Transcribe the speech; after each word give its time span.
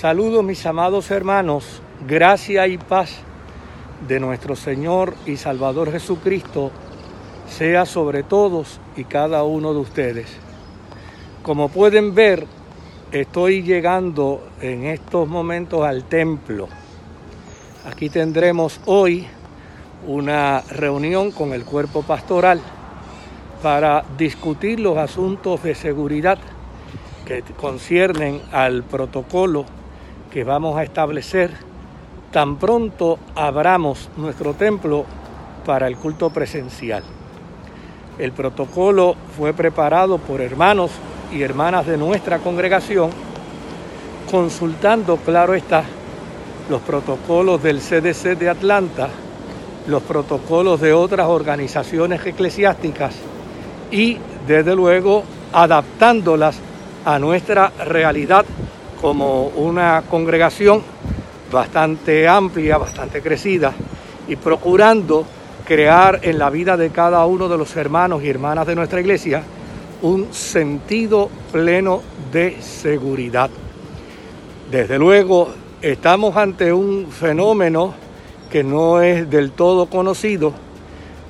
Saludos 0.00 0.44
mis 0.44 0.66
amados 0.66 1.10
hermanos, 1.10 1.80
gracia 2.06 2.66
y 2.66 2.76
paz 2.76 3.16
de 4.06 4.20
nuestro 4.20 4.54
Señor 4.54 5.14
y 5.24 5.38
Salvador 5.38 5.90
Jesucristo 5.90 6.70
sea 7.48 7.86
sobre 7.86 8.22
todos 8.22 8.78
y 8.94 9.04
cada 9.04 9.42
uno 9.44 9.72
de 9.72 9.80
ustedes. 9.80 10.28
Como 11.42 11.70
pueden 11.70 12.14
ver, 12.14 12.46
estoy 13.10 13.62
llegando 13.62 14.46
en 14.60 14.84
estos 14.84 15.26
momentos 15.28 15.86
al 15.86 16.04
templo. 16.04 16.68
Aquí 17.90 18.10
tendremos 18.10 18.82
hoy 18.84 19.26
una 20.06 20.60
reunión 20.60 21.30
con 21.30 21.54
el 21.54 21.64
cuerpo 21.64 22.02
pastoral 22.02 22.60
para 23.62 24.04
discutir 24.18 24.78
los 24.78 24.98
asuntos 24.98 25.62
de 25.62 25.74
seguridad 25.74 26.36
que 27.24 27.42
conciernen 27.56 28.42
al 28.52 28.82
protocolo 28.82 29.64
que 30.30 30.44
vamos 30.44 30.76
a 30.76 30.82
establecer 30.82 31.50
tan 32.32 32.56
pronto 32.56 33.18
abramos 33.34 34.10
nuestro 34.16 34.54
templo 34.54 35.04
para 35.64 35.88
el 35.88 35.96
culto 35.96 36.30
presencial. 36.30 37.02
El 38.18 38.32
protocolo 38.32 39.14
fue 39.36 39.52
preparado 39.52 40.18
por 40.18 40.40
hermanos 40.40 40.90
y 41.32 41.42
hermanas 41.42 41.86
de 41.86 41.96
nuestra 41.96 42.38
congregación, 42.38 43.10
consultando, 44.30 45.16
claro 45.18 45.54
está, 45.54 45.84
los 46.68 46.80
protocolos 46.82 47.62
del 47.62 47.80
CDC 47.80 48.38
de 48.38 48.48
Atlanta, 48.48 49.08
los 49.86 50.02
protocolos 50.02 50.80
de 50.80 50.92
otras 50.92 51.28
organizaciones 51.28 52.24
eclesiásticas 52.26 53.14
y, 53.90 54.18
desde 54.46 54.74
luego, 54.74 55.22
adaptándolas 55.52 56.58
a 57.04 57.18
nuestra 57.18 57.70
realidad 57.84 58.44
como 59.06 59.52
una 59.54 60.02
congregación 60.10 60.82
bastante 61.52 62.26
amplia, 62.26 62.76
bastante 62.76 63.22
crecida 63.22 63.72
y 64.26 64.34
procurando 64.34 65.24
crear 65.64 66.18
en 66.22 66.40
la 66.40 66.50
vida 66.50 66.76
de 66.76 66.90
cada 66.90 67.24
uno 67.24 67.48
de 67.48 67.56
los 67.56 67.76
hermanos 67.76 68.24
y 68.24 68.28
hermanas 68.28 68.66
de 68.66 68.74
nuestra 68.74 69.00
iglesia 69.00 69.44
un 70.02 70.34
sentido 70.34 71.30
pleno 71.52 72.02
de 72.32 72.60
seguridad. 72.60 73.48
Desde 74.72 74.98
luego, 74.98 75.50
estamos 75.82 76.36
ante 76.36 76.72
un 76.72 77.06
fenómeno 77.08 77.94
que 78.50 78.64
no 78.64 79.00
es 79.00 79.30
del 79.30 79.52
todo 79.52 79.86
conocido 79.86 80.52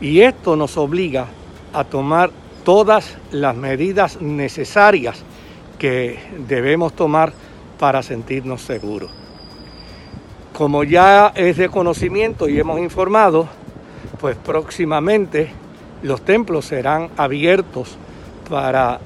y 0.00 0.22
esto 0.22 0.56
nos 0.56 0.78
obliga 0.78 1.26
a 1.74 1.84
tomar 1.84 2.30
todas 2.64 3.18
las 3.32 3.54
medidas 3.54 4.22
necesarias 4.22 5.22
que 5.78 6.18
debemos 6.48 6.94
tomar 6.94 7.34
para 7.78 8.02
sentirnos 8.02 8.62
seguros. 8.62 9.10
Como 10.52 10.84
ya 10.84 11.32
es 11.34 11.56
de 11.56 11.68
conocimiento 11.68 12.48
y 12.48 12.58
hemos 12.58 12.78
informado, 12.80 13.48
pues 14.20 14.36
próximamente 14.36 15.50
los 16.02 16.22
templos 16.22 16.64
serán 16.66 17.10
abiertos 17.16 17.96
para 18.48 19.00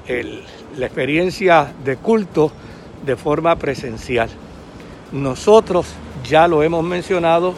la 0.77 0.85
experiencia 0.85 1.73
de 1.83 1.97
culto 1.97 2.51
de 3.05 3.15
forma 3.15 3.55
presencial. 3.55 4.29
Nosotros 5.11 5.87
ya 6.27 6.47
lo 6.47 6.63
hemos 6.63 6.83
mencionado, 6.83 7.53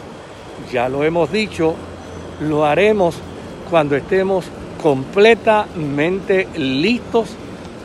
ya 0.72 0.88
lo 0.88 1.04
hemos 1.04 1.30
dicho, 1.30 1.74
lo 2.40 2.64
haremos 2.64 3.16
cuando 3.70 3.96
estemos 3.96 4.46
completamente 4.82 6.48
listos 6.56 7.30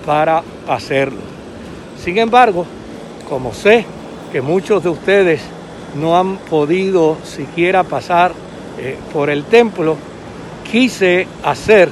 para 0.05 0.43
hacerlo. 0.67 1.19
Sin 2.03 2.17
embargo, 2.17 2.65
como 3.29 3.53
sé 3.53 3.85
que 4.31 4.41
muchos 4.41 4.83
de 4.83 4.89
ustedes 4.89 5.41
no 5.95 6.17
han 6.17 6.37
podido 6.37 7.17
siquiera 7.23 7.83
pasar 7.83 8.31
eh, 8.79 8.97
por 9.13 9.29
el 9.29 9.45
templo, 9.45 9.95
quise 10.69 11.27
hacer 11.43 11.89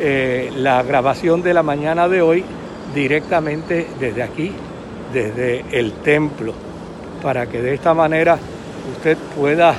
eh, 0.00 0.52
la 0.56 0.82
grabación 0.82 1.42
de 1.42 1.54
la 1.54 1.62
mañana 1.62 2.08
de 2.08 2.22
hoy 2.22 2.44
directamente 2.94 3.88
desde 3.98 4.22
aquí, 4.22 4.52
desde 5.12 5.64
el 5.72 5.92
templo, 5.94 6.52
para 7.22 7.46
que 7.46 7.62
de 7.62 7.74
esta 7.74 7.94
manera 7.94 8.38
usted 8.96 9.16
pueda 9.36 9.74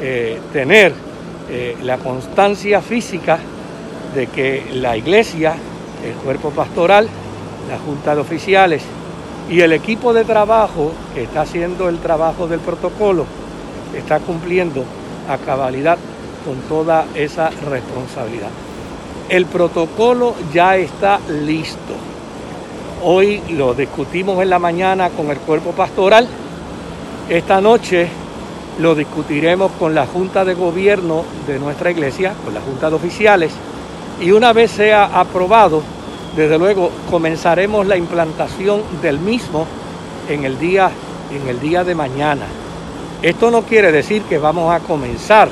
eh, 0.00 0.38
tener 0.52 0.92
la 1.84 1.98
constancia 1.98 2.82
física 2.82 3.38
de 4.16 4.26
que 4.26 4.64
la 4.74 4.96
iglesia, 4.96 5.54
el 6.04 6.14
cuerpo 6.14 6.50
pastoral, 6.50 7.08
la 7.70 7.78
junta 7.78 8.16
de 8.16 8.20
oficiales 8.20 8.82
y 9.48 9.60
el 9.60 9.72
equipo 9.72 10.12
de 10.12 10.24
trabajo 10.24 10.92
que 11.14 11.24
está 11.24 11.42
haciendo 11.42 11.88
el 11.88 11.98
trabajo 11.98 12.48
del 12.48 12.60
protocolo 12.60 13.26
está 13.94 14.18
cumpliendo 14.18 14.84
a 15.28 15.38
cabalidad 15.38 15.98
con 16.44 16.56
toda 16.68 17.06
esa 17.14 17.50
responsabilidad. 17.50 18.50
El 19.28 19.46
protocolo 19.46 20.34
ya 20.52 20.76
está 20.76 21.18
listo. 21.28 21.94
Hoy 23.02 23.42
lo 23.50 23.74
discutimos 23.74 24.40
en 24.42 24.50
la 24.50 24.58
mañana 24.58 25.10
con 25.10 25.30
el 25.30 25.38
cuerpo 25.38 25.72
pastoral. 25.72 26.28
Esta 27.28 27.60
noche 27.60 28.08
lo 28.78 28.94
discutiremos 28.94 29.72
con 29.78 29.94
la 29.94 30.06
Junta 30.06 30.44
de 30.44 30.54
Gobierno 30.54 31.24
de 31.46 31.58
nuestra 31.58 31.90
iglesia, 31.90 32.34
con 32.44 32.54
la 32.54 32.60
Junta 32.60 32.88
de 32.88 32.96
Oficiales. 32.96 33.52
Y 34.20 34.30
una 34.30 34.52
vez 34.52 34.70
sea 34.70 35.04
aprobado, 35.18 35.82
desde 36.36 36.58
luego 36.58 36.90
comenzaremos 37.10 37.86
la 37.86 37.96
implantación 37.96 38.82
del 39.00 39.18
mismo 39.18 39.66
en 40.28 40.44
el 40.44 40.58
día, 40.58 40.90
en 41.32 41.48
el 41.48 41.58
día 41.60 41.82
de 41.82 41.94
mañana. 41.94 42.46
Esto 43.22 43.50
no 43.50 43.62
quiere 43.62 43.90
decir 43.90 44.22
que 44.22 44.36
vamos 44.36 44.72
a 44.72 44.80
comenzar 44.80 45.48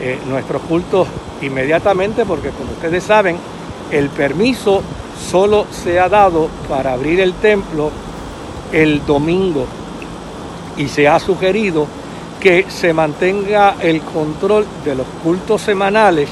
eh, 0.00 0.18
nuestros 0.28 0.60
cultos 0.62 1.06
inmediatamente 1.40 2.24
porque 2.26 2.50
como 2.50 2.72
ustedes 2.72 3.04
saben, 3.04 3.36
el 3.92 4.08
permiso 4.08 4.82
solo 5.30 5.66
se 5.70 6.00
ha 6.00 6.08
dado 6.08 6.48
para 6.68 6.94
abrir 6.94 7.20
el 7.20 7.34
templo 7.34 7.92
el 8.72 9.06
domingo 9.06 9.66
y 10.76 10.88
se 10.88 11.06
ha 11.06 11.20
sugerido 11.20 11.86
que 12.40 12.66
se 12.68 12.92
mantenga 12.92 13.76
el 13.80 14.00
control 14.00 14.66
de 14.84 14.96
los 14.96 15.06
cultos 15.22 15.62
semanales 15.62 16.28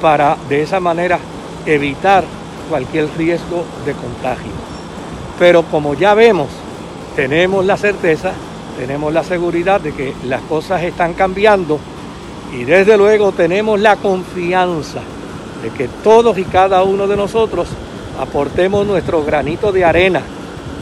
para 0.00 0.38
de 0.48 0.62
esa 0.62 0.80
manera 0.80 1.18
evitar 1.66 2.24
cualquier 2.72 3.06
riesgo 3.18 3.66
de 3.84 3.92
contagio. 3.92 4.50
Pero 5.38 5.62
como 5.64 5.92
ya 5.92 6.14
vemos, 6.14 6.48
tenemos 7.14 7.66
la 7.66 7.76
certeza, 7.76 8.32
tenemos 8.78 9.12
la 9.12 9.22
seguridad 9.22 9.78
de 9.78 9.92
que 9.92 10.14
las 10.24 10.40
cosas 10.40 10.82
están 10.82 11.12
cambiando 11.12 11.78
y 12.50 12.64
desde 12.64 12.96
luego 12.96 13.32
tenemos 13.32 13.78
la 13.78 13.96
confianza 13.96 15.00
de 15.62 15.68
que 15.68 15.86
todos 16.02 16.38
y 16.38 16.44
cada 16.44 16.82
uno 16.82 17.06
de 17.06 17.14
nosotros 17.14 17.68
aportemos 18.18 18.86
nuestro 18.86 19.22
granito 19.22 19.70
de 19.70 19.84
arena, 19.84 20.22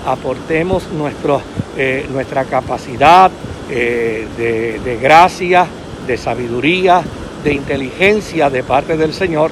aportemos 0.07 0.85
nuestro, 0.93 1.43
eh, 1.77 2.07
nuestra 2.13 2.45
capacidad 2.45 3.33
eh, 3.69 4.29
de, 4.39 4.79
de 4.79 4.97
gracia, 4.99 5.67
de 6.07 6.17
sabiduría, 6.17 7.03
de 7.43 7.53
inteligencia 7.53 8.49
de 8.49 8.63
parte 8.63 8.97
del 8.97 9.13
Señor, 9.13 9.51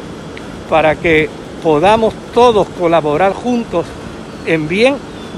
para 0.71 0.95
que 0.95 1.29
podamos 1.63 2.15
todos 2.35 2.67
colaborar 2.79 3.33
juntos 3.33 3.87
en 4.47 4.69
bien 4.69 4.97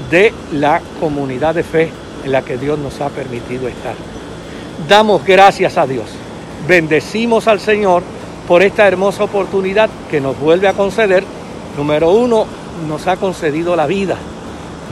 de 0.09 0.33
la 0.53 0.81
comunidad 0.99 1.55
de 1.55 1.63
fe 1.63 1.91
en 2.23 2.31
la 2.31 2.43
que 2.43 2.57
Dios 2.57 2.77
nos 2.79 3.01
ha 3.01 3.09
permitido 3.09 3.67
estar. 3.67 3.95
Damos 4.87 5.25
gracias 5.25 5.77
a 5.77 5.85
Dios, 5.85 6.05
bendecimos 6.67 7.47
al 7.47 7.59
Señor 7.59 8.03
por 8.47 8.63
esta 8.63 8.87
hermosa 8.87 9.23
oportunidad 9.23 9.89
que 10.09 10.21
nos 10.21 10.39
vuelve 10.39 10.67
a 10.67 10.73
conceder. 10.73 11.23
Número 11.77 12.11
uno, 12.11 12.45
nos 12.87 13.07
ha 13.07 13.17
concedido 13.17 13.75
la 13.75 13.87
vida. 13.87 14.17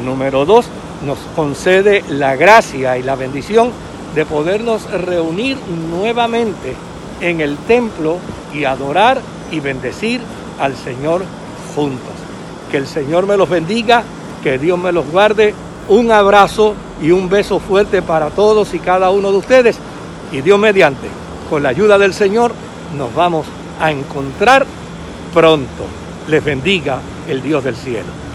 Número 0.04 0.46
dos, 0.46 0.66
nos 1.06 1.18
concede 1.36 2.04
la 2.10 2.36
gracia 2.36 2.98
y 2.98 3.04
la 3.04 3.16
bendición 3.16 3.72
de 4.16 4.26
podernos 4.26 4.90
reunir 4.92 5.58
nuevamente 5.90 6.76
en 7.22 7.42
el 7.42 7.58
templo 7.58 8.18
y 8.54 8.64
adorar 8.64 9.22
y 9.52 9.60
bendecir 9.60 10.22
al 10.60 10.76
Señor 10.76 11.24
juntos. 11.76 12.14
Que 12.72 12.78
el 12.78 12.88
Señor 12.88 13.26
me 13.26 13.38
los 13.38 13.50
bendiga, 13.50 14.04
que 14.44 14.58
Dios 14.58 14.78
me 14.78 14.92
los 14.92 15.08
guarde. 15.10 15.54
Un 15.88 16.12
abrazo 16.12 16.76
y 17.02 17.12
un 17.12 17.30
beso 17.30 17.60
fuerte 17.60 18.02
para 18.02 18.30
todos 18.30 18.74
y 18.74 18.80
cada 18.80 19.10
uno 19.10 19.32
de 19.32 19.38
ustedes. 19.38 19.78
Y 20.32 20.42
Dios 20.42 20.60
mediante, 20.60 21.08
con 21.50 21.64
la 21.64 21.70
ayuda 21.70 21.98
del 21.98 22.14
Señor, 22.14 22.52
nos 22.98 23.14
vamos 23.16 23.48
a 23.80 23.92
encontrar 23.92 24.66
pronto. 25.34 25.86
Les 26.28 26.44
bendiga 26.44 27.00
el 27.28 27.42
Dios 27.42 27.64
del 27.64 27.76
cielo. 27.76 28.29